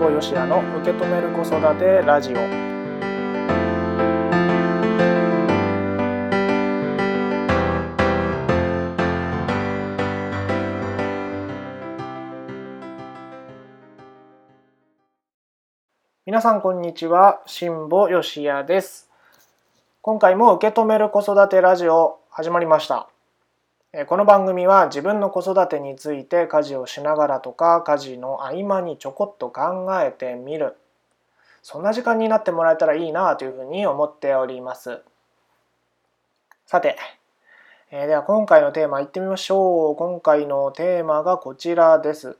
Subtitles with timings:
[0.00, 2.36] 保よしやの受け止める子育てラジオ。
[16.24, 17.42] 皆さんこんにちは。
[17.44, 19.10] 辛坊よしやです。
[20.00, 23.10] 今回も受け止める子育てラジオ始まりました。
[24.06, 30.76] この番組は自分の子育てについて家事をしながらとか家事の合間にちょこっと考えてみる。
[31.60, 35.00] そんな時間になってもらえたらいいなというふうに思っております。
[36.66, 36.96] さて、
[37.90, 39.96] えー、では今回のテーマいってみましょう。
[39.96, 42.36] 今回のテーマがこちらです。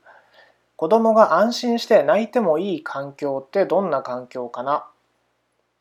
[0.77, 4.85] 子供が安心して泣いてもいい環境ってどんな環境かな？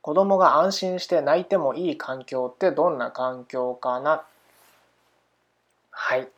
[0.02, 4.25] 子供が安心して泣いてもいい環境ってどんな環境かな？
[6.03, 6.29] はい。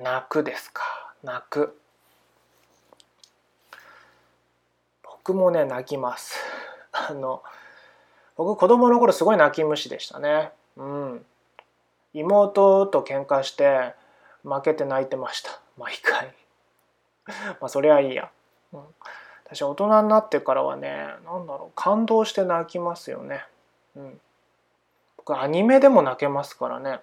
[0.00, 0.82] 泣くですか？
[1.22, 1.78] 泣く。
[5.04, 6.36] 僕もね泣きます。
[6.92, 7.44] あの
[8.36, 10.52] 僕子供の頃すごい泣き虫でしたね。
[10.76, 11.26] うん。
[12.12, 13.94] 妹と喧嘩して
[14.42, 15.50] 負けて泣いてました。
[15.78, 16.34] 毎回。
[17.60, 18.30] まあそりゃいいや、
[18.72, 18.94] うん、
[19.44, 23.46] 私大人になってからはね何だろう感動して泣きますよね、
[23.94, 24.20] うん、
[25.18, 27.00] 僕アニメでも泣けますからね。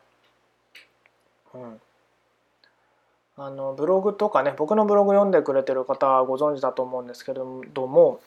[3.40, 7.40] あのブログとかね僕のブログ読んでくれてる方はご存知だと思うんですけれ
[7.74, 8.20] ども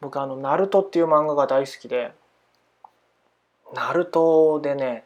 [0.00, 2.12] 僕あの「ナルトっていう漫画が大好きで
[3.72, 5.04] ナルトでね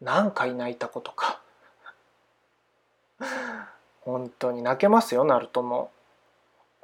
[0.00, 1.40] 何回泣いたことか。
[4.02, 5.92] 本当に泣けますよナルトも。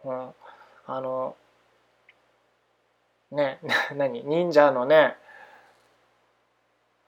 [0.05, 0.35] うん、
[0.87, 1.35] あの
[3.33, 3.59] ね
[3.95, 4.23] 何？
[4.23, 5.17] 忍者のね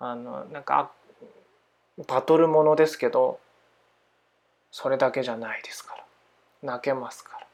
[0.00, 0.91] あのなんか
[2.06, 3.39] バトルものですけど
[4.70, 6.05] それだけじゃないですから。
[6.62, 7.47] 泣けますから。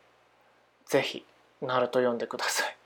[0.87, 1.25] 是非
[1.63, 2.77] ナルト読んでください。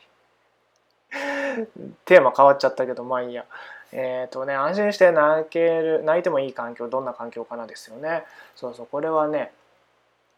[2.04, 3.44] テーマ変わっちゃったけどまあいいや。
[3.92, 8.24] えっ、ー、とね安心して泣ける泣いてもいい環境どんな環境かなですよね。
[8.54, 9.52] そうそうこれはね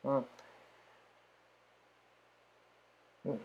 [0.04, 0.26] うん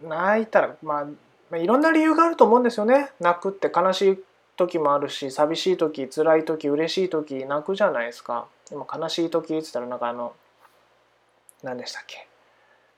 [0.03, 1.11] 泣いたら、まあ、ま
[1.53, 3.11] あいろんな理由があると思うんですよね。
[3.19, 4.23] 泣くって悲しい
[4.57, 8.47] 時もあるし寂しい時辛い時嬉しい時泣くじゃないですか。
[8.69, 10.33] でも悲しい時っつったらなんかあの
[11.63, 12.27] 何でしたっけ？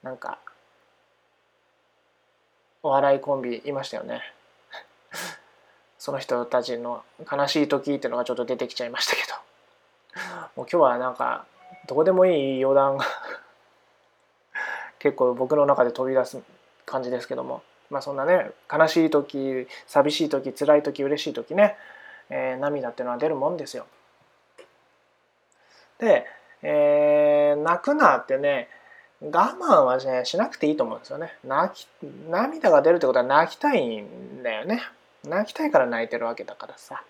[0.02, 0.40] なんか
[2.82, 4.22] お笑いコンビいましたよね。
[6.00, 9.36] その人たちの悲しい時っていうのがちょっと出てきちゃいましたけど。
[10.56, 11.46] もう今日はなんか
[11.88, 13.06] どこでもいい余談が
[15.00, 16.42] 結構僕の中で飛び出す
[16.86, 17.62] 感じですけども。
[17.90, 21.76] まあそんなね悲しい時寂しい時辛い時嬉しい時ね、
[22.30, 23.86] えー、涙っていうのは出るもんですよ。
[26.00, 26.26] で、
[26.62, 28.70] えー、泣くなってね
[29.22, 31.34] 我慢はねしなくていいと思うんですよね。
[31.44, 31.88] 泣き
[32.30, 34.82] 涙が出るってことは泣きたいんだよね。
[35.28, 37.04] 泣きたいから泣いてるわけだからさ。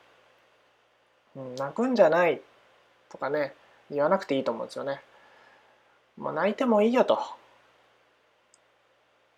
[1.36, 2.42] うん、泣くんじゃない
[3.10, 3.54] とかね
[3.92, 5.02] 言わなくていいと思うんですよね。
[6.18, 7.20] もう泣いてもいいよと。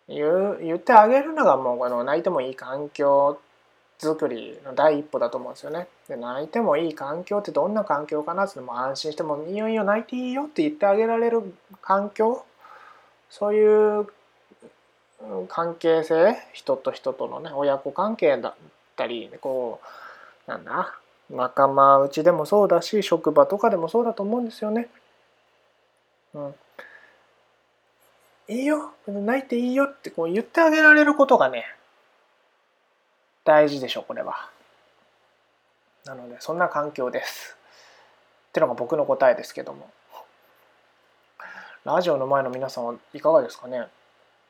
[0.08, 3.38] 言う言ってあげるのがもうこの泣いてもいい環境
[3.98, 5.86] づくりの第一歩だと思うんですよね。
[6.08, 12.44] で泣いてもいい環境ってどんな環境かなっても安心してもいよいよ泣いていいよって言ってあげられる環境
[13.30, 14.06] そういう
[15.48, 18.54] 関係性人と人とのね親子関係だっ
[18.96, 19.80] たりこ
[20.46, 20.98] うなんだ
[21.30, 24.88] 仲間内でもそうだし職場とかでもそうだと思うんですよね。
[26.34, 26.54] うん、
[28.48, 31.64] いいよ泣いていいよってこう言ってあげられることがね
[33.44, 34.48] 大事でしょこれは。
[36.04, 37.56] なのでそんな環境です。
[38.48, 39.90] ってのが僕の答えですけども。
[41.84, 43.88] ラジオの前の皆さんはいかがですかね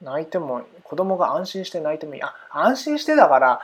[0.02, 2.22] 泣いても子供が安心して泣いてもいい。
[2.22, 3.60] あ安心してだから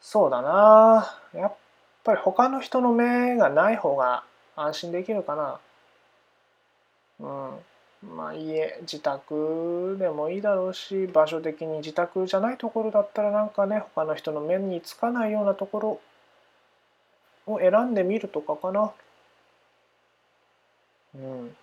[0.00, 1.54] そうだなやっ
[2.04, 4.24] ぱり他の人の目がない方が
[4.56, 5.60] 安心できるかな。
[7.20, 7.58] うん。
[8.02, 16.00] まあ、家自宅でもいいだろうし場所的に自宅じゃないところだったらなんかね他の人の目につかないようなところ
[17.46, 18.92] を選んでみるとかかな。
[21.14, 21.56] うん。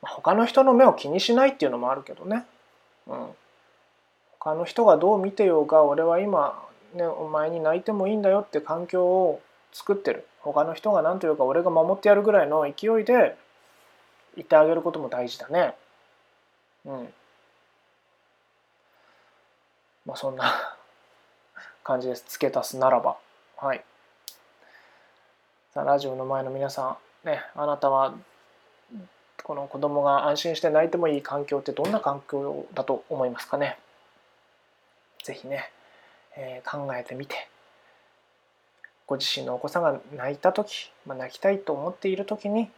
[0.00, 2.44] 他の人の目を気にしないっていうのもあるけどね。
[3.06, 3.26] うん。
[4.38, 6.62] 他の人がどう見てようが俺は今、
[6.94, 9.40] ね、お前に泣いてもいいんだよって環境を
[9.72, 10.26] 作ってる。
[10.40, 13.36] 他の人が何というか俺が守ってやるぐらいの勢いで
[14.38, 15.74] 言ってあげることも大事だね。
[16.84, 17.12] うん。
[20.06, 20.76] まあそんな
[21.82, 22.24] 感じです。
[22.28, 23.16] 付け足すならば。
[23.56, 23.84] はい。
[25.74, 28.14] さあ、ラジオの前の皆さん、ね、あなたは
[29.42, 33.76] この子供が安心して泣いてもいい環境ってどんな環境だと思いますかね？
[35.24, 35.72] 是非ね、
[36.36, 37.48] えー、考えてみて
[39.06, 42.70] ご自身のお子さんが泣いた時、まあ、泣きたいと思っている時に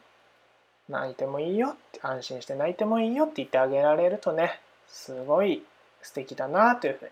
[0.91, 5.63] 泣いてもいいよって安心して泣いてもいいよって言ってあげられるとねすごい
[6.03, 7.11] 素敵だなというふうに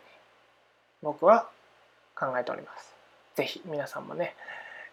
[1.03, 1.47] 僕は
[2.15, 2.93] 考えております。
[3.37, 4.35] 是非皆さんもね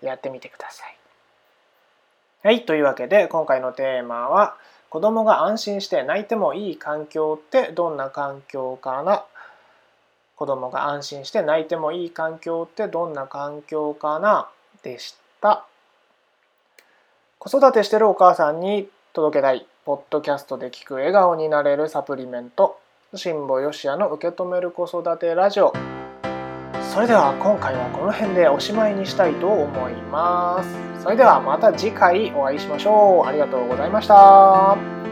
[0.02, 0.98] やってみてください。
[2.44, 4.56] はい、というわけで今回のテーマは
[4.90, 9.26] 子供が安心して泣いてもいい環境ってどんな環境かな？
[10.36, 14.48] 子供が安心して泣いてもいい環境ってどんな環境かな？
[14.84, 15.66] でした。
[17.47, 22.80] 子育てしてるお母さんに届けたいポッドキャストで聞く笑顔になれるサプリメント。
[23.13, 25.71] 辛坊よしやの受け止める子育てラジオ。
[26.92, 30.63] それでは今回はこの辺でおしまいにしたいと思いま
[30.97, 31.03] す。
[31.03, 33.27] それではまた次回お会いしましょう。
[33.27, 35.05] ありがとうございました。